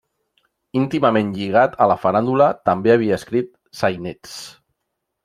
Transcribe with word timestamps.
Íntimament 0.79 1.27
lligat 1.35 1.75
a 1.85 1.87
la 1.91 1.97
faràndula, 2.05 2.47
també 2.71 2.95
havia 2.95 3.21
escrit 3.21 3.53
sainets. 3.83 4.35